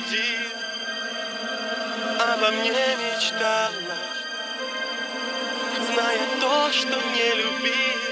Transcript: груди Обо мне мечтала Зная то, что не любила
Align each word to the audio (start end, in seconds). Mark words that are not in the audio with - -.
груди 0.00 0.38
Обо 2.18 2.50
мне 2.50 2.70
мечтала 2.70 3.70
Зная 5.86 6.40
то, 6.40 6.70
что 6.72 7.00
не 7.12 7.34
любила 7.34 8.09